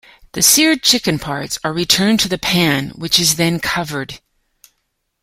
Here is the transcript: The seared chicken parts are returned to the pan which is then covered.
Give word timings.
The 0.31 0.41
seared 0.41 0.81
chicken 0.81 1.19
parts 1.19 1.59
are 1.63 1.71
returned 1.73 2.21
to 2.21 2.27
the 2.27 2.39
pan 2.39 2.89
which 2.95 3.19
is 3.19 3.35
then 3.35 3.59
covered. 3.59 4.19